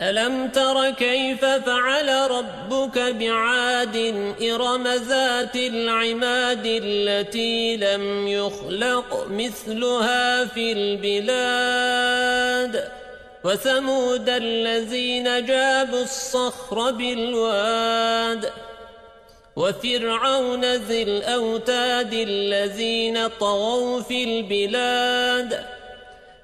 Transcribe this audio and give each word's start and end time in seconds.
ألم 0.00 0.48
تر 0.48 0.90
كيف 0.90 1.44
فعل 1.44 2.30
ربك 2.30 2.98
بعاد 2.98 3.96
إرم 4.42 4.88
ذات 4.88 5.56
العماد 5.56 6.62
التي 6.64 7.76
لم 7.76 8.28
يخلق 8.28 9.26
مثلها 9.30 10.44
في 10.44 10.72
البلاد 10.72 12.22
وثمود 13.44 14.28
الذين 14.28 15.46
جابوا 15.46 16.02
الصخر 16.02 16.90
بالواد 16.90 18.50
وفرعون 19.56 20.64
ذي 20.64 21.02
الأوتاد 21.02 22.12
الذين 22.12 23.28
طغوا 23.28 24.00
في 24.00 24.24
البلاد 24.24 25.81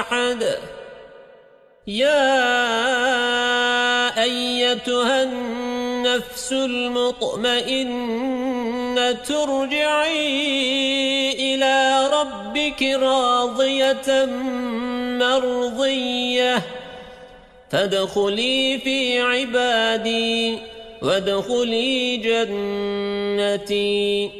أحد. 0.00 0.58
يا 1.86 2.22
أيتها 4.22 5.22
النفس 5.22 6.52
المطمئنة 6.52 7.88
ترجعي 9.12 10.34
إلى 11.54 12.06
ربك 12.12 12.82
راضية 12.82 14.26
مرضية. 15.18 16.62
فادخلي 17.70 18.78
في 18.78 19.20
عبادي 19.20 20.58
وادخلي 21.02 22.16
جنتي. 23.56 24.30